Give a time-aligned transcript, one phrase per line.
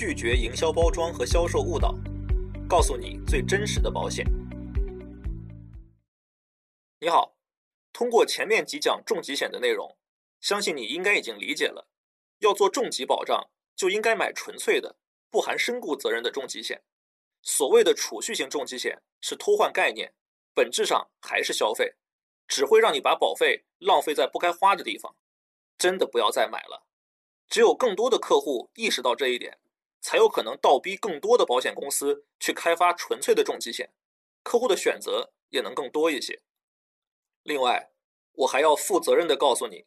[0.00, 1.94] 拒绝营销包装和销售误导，
[2.66, 4.24] 告诉你最真实的保险。
[6.98, 7.36] 你好，
[7.92, 9.98] 通过前面几讲重疾险的内容，
[10.40, 11.86] 相信你应该已经理解了，
[12.38, 14.96] 要做重疾保障就应该买纯粹的、
[15.28, 16.82] 不含身故责任的重疾险。
[17.42, 20.14] 所谓的储蓄型重疾险是偷换概念，
[20.54, 21.96] 本质上还是消费，
[22.48, 25.14] 只会让你把保费浪费在不该花的地方。
[25.76, 26.86] 真的不要再买了。
[27.50, 29.58] 只有更多的客户意识到这一点，
[30.00, 33.92] 才有可能倒逼更多的保险公司去开发纯粹的重疾险，
[34.42, 36.42] 客户的选择也能更多一些。
[37.42, 37.90] 另外，
[38.32, 39.86] 我还要负责任的告诉你，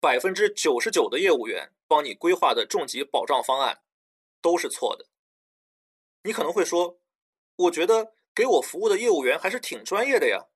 [0.00, 3.82] 百分之九十九的业务员帮你规划的重疾保障方案
[4.40, 5.06] 都是错的。
[6.22, 7.00] 你可能会说，
[7.56, 10.46] 我觉得给我服务的业务员还是挺专业的呀。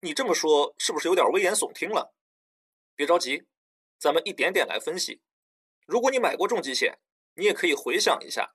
[0.00, 2.14] 你这么说是不是有点危言耸听了？
[2.94, 3.46] 别着急，
[3.98, 5.20] 咱们一点点来分析。
[5.86, 6.98] 如果你买过重疾险，
[7.34, 8.54] 你也可以回想一下，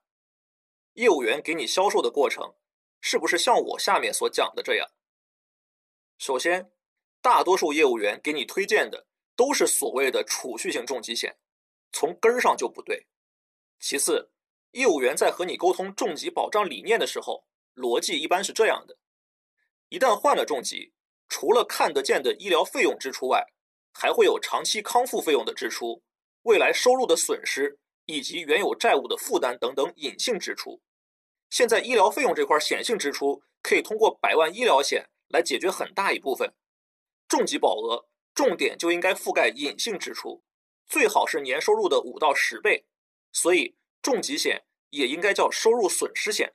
[0.94, 2.56] 业务员给你销售的过程，
[3.02, 4.88] 是不是像我下面所讲的这样？
[6.18, 6.72] 首先，
[7.22, 11.38] 大多数业务员给你推荐的都是所谓的储蓄型重疾险，
[11.92, 13.08] 从根儿上就不对。
[13.80, 14.32] 其次，
[14.72, 18.98] 业务员在和你沟通重疾保障理念的时候，逻辑一般是这样的：
[19.90, 20.94] 一旦患了重疾，
[21.28, 23.46] 除了看得见的医疗费用支出外，
[23.94, 26.04] 还会有长期康复费用的支出。
[26.44, 30.82] 未来收入的损失以及原有债务的负担等等隐性支出，
[31.50, 36.54] 现在医疗费用这块显性支出可以通过百万医疗险来解决很大一部分。
[37.28, 40.44] 重疾保额重点就应该覆盖隐性支出，
[40.86, 42.86] 最好是年收入的五到十倍。
[43.32, 46.54] 所以重疾险也应该叫收入损失险，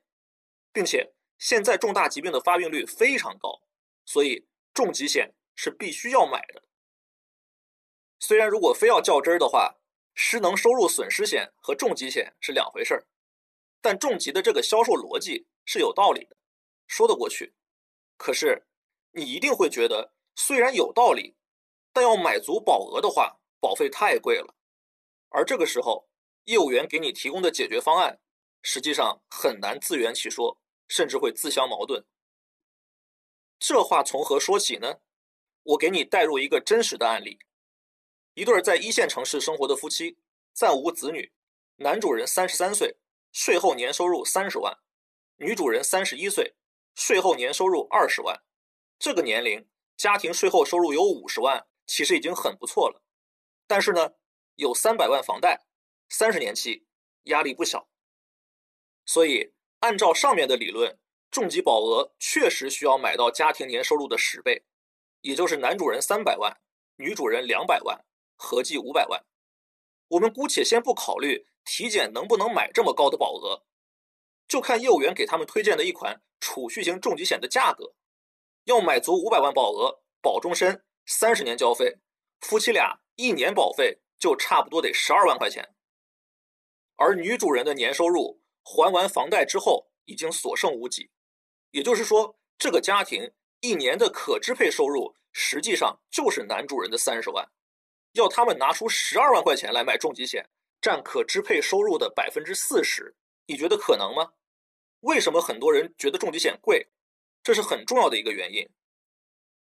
[0.73, 3.63] 并且现在重大疾病的发病率非常高，
[4.05, 6.63] 所以重疾险是必须要买的。
[8.21, 9.80] 虽然如果非要较真儿的话，
[10.23, 13.07] 失能收入损失险和重疾险是两回事儿，
[13.81, 16.37] 但重疾的这个销售逻辑是有道理的，
[16.87, 17.55] 说得过去。
[18.19, 18.67] 可是
[19.13, 21.37] 你一定会觉得，虽然有道理，
[21.91, 24.55] 但要买足保额的话，保费太贵了。
[25.31, 26.11] 而这个时候，
[26.45, 28.21] 业务员给你提供的解决方案，
[28.63, 32.05] 实际上很难自圆其说，甚至会自相矛盾。
[33.59, 35.01] 这话从何说起呢？
[35.63, 37.39] 我给你带入一个真实的案例。
[38.41, 40.17] 一对在一线城市生活的夫妻，
[40.55, 41.31] 暂无子女，
[41.77, 42.97] 男主人三十三岁，
[43.33, 44.73] 税后年收入三十万；
[45.37, 46.55] 女主人三十一岁，
[46.95, 48.43] 税后年收入二十万。
[48.99, 53.03] 这个年龄，家庭税后收入有五十万，其实已经很不错了。
[53.67, 54.13] 但是呢，
[54.55, 55.67] 有三百万房贷，
[56.09, 56.87] 三十年期，
[57.25, 57.91] 压力不小。
[59.05, 60.99] 所以，按照上面的理论，
[61.31, 64.65] 重疾保额确实需要买到家庭年收入的十倍，
[65.21, 66.59] 也就是男主人三百万，
[66.97, 68.03] 女主人两百万。
[68.43, 69.23] 合计五百万，
[70.09, 73.67] 我们姑且先不考虑体检能不能买这么高的保额，
[74.49, 77.95] 就看业务员给他们推荐的一款储蓄型重疾险的价格，
[78.65, 81.99] 要买足五百万保额，保终身，三十年交费，
[82.41, 85.75] 夫妻俩一年保费就差不多得十二万块钱。
[86.97, 91.11] 而女主人的年收入还完房贷之后已经所剩无几，
[91.73, 93.31] 也就是说，这个家庭
[93.61, 97.47] 一年的可支配收入实际上就是男主人的三十万。
[98.13, 100.49] 要他们拿出十二万块钱来买重疾险，
[100.81, 103.15] 占可支配收入的百分之四十，
[103.47, 104.33] 你觉得可能吗？
[105.01, 106.89] 为什么很多人觉得重疾险贵？
[107.43, 108.69] 这是很重要的一个原因。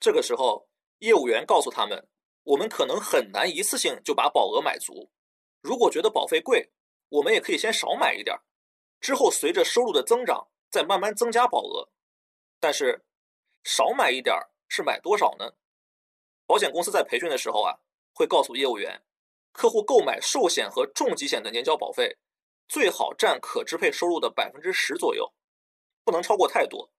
[0.00, 0.68] 这个时候，
[0.98, 2.08] 业务员告诉他们，
[2.42, 5.10] 我们可能很难一次性就把保额买足。
[5.62, 6.72] 如果觉得保费贵，
[7.08, 8.36] 我们也可以先少买一点，
[9.00, 11.88] 之后随着收入的增长再慢慢增加保额。
[12.58, 13.04] 但是，
[13.62, 14.36] 少买一点
[14.68, 15.54] 是买多少呢？
[16.46, 17.78] 保险公司在培训的时候啊。
[18.14, 19.02] 会告诉业务员，
[19.52, 22.16] 客户购买寿险和重疾险的年交保费
[22.68, 25.34] 最好占可支配收入的百分之十左右，
[26.04, 26.90] 不能超过太多。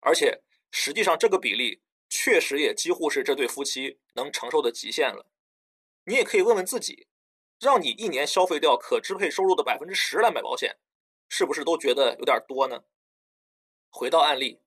[0.00, 5.26] 而且实际上这个比例确实也几乎是这对夫妻能承受的极限了。
[6.04, 7.08] 你也可以问问自己，
[7.58, 10.78] 让你一年消费掉可支配收入的百分之十来买保险，
[11.28, 12.84] 是不是都觉得有点多呢？
[13.90, 14.60] 回到案例，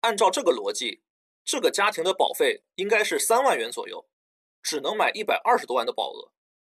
[0.00, 1.02] 按照这个逻辑，
[1.44, 4.06] 这个家庭的保费应该是三万元左右。
[4.66, 6.32] 只能买一百二十多万的保额，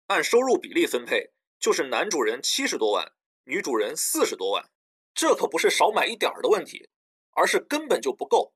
[0.09, 1.31] 按收入比例分配，
[1.61, 3.12] 就是男主人七十多万，
[3.44, 4.69] 女主人四十多万。
[5.15, 6.91] 这可不是少买一点儿的问题，
[7.31, 8.53] 而是根本就不够。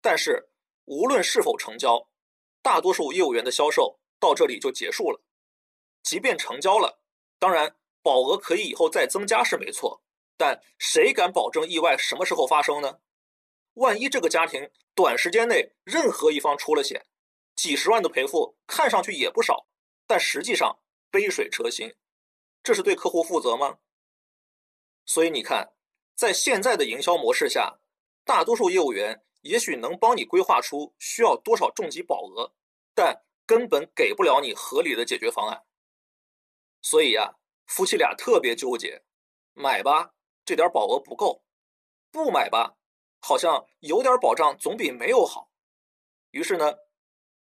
[0.00, 0.48] 但是
[0.86, 2.08] 无论是否成交，
[2.60, 5.22] 大多数业务员的销售到这里就结束了。
[6.02, 7.00] 即便成交了，
[7.38, 10.02] 当然保额可以以后再增加是没错，
[10.36, 12.98] 但谁敢保证意外什么时候发生呢？
[13.74, 17.06] 万一这个家庭短时间内任何一方出了险？
[17.60, 19.66] 几十万的赔付看上去也不少，
[20.06, 20.78] 但实际上
[21.10, 21.94] 杯水车薪，
[22.62, 23.80] 这是对客户负责吗？
[25.04, 25.74] 所以你看，
[26.14, 27.78] 在现在的营销模式下，
[28.24, 32.54] 大多数业务员也许能帮你规划出需要多少重疾保额，
[32.94, 35.66] 但根本给不了你合理的解决方案。
[36.80, 37.34] 所以呀，
[37.66, 39.04] 夫妻俩特别纠结：
[39.52, 40.14] 买吧，
[40.46, 41.42] 这点保额不够；
[42.10, 42.78] 不买吧，
[43.18, 45.50] 好像有点保障总比没有好。
[46.30, 46.78] 于是呢，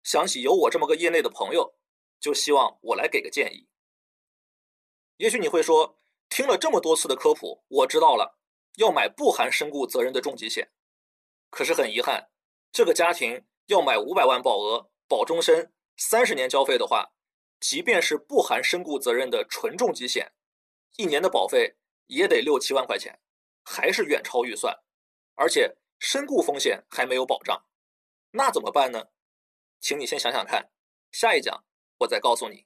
[0.04, 1.76] 想起有我这么个业内的朋友，
[2.20, 3.68] 就希望我来给个建议。
[5.18, 8.38] 也许你会说，听了这么多次的科普，我知道了，
[8.76, 10.72] 要买不含身故责任的重疾险。
[11.50, 12.30] 可是很遗憾，
[12.72, 17.14] 这个家庭要买五百万保额保终身、三十年交费的话，
[17.60, 20.34] 即便是不含身故责任的纯重疾险，
[20.98, 21.78] 一年的保费
[22.08, 23.22] 也得六七万块钱，
[23.64, 24.76] 还是远超预算，
[25.36, 27.64] 而且身故风险还没有保障。
[28.32, 29.13] 那怎么办呢？
[29.84, 30.70] 请你先想想看，
[31.12, 31.66] 下一讲
[31.98, 32.66] 我再告诉你。